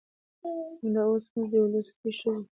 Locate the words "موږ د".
1.33-1.53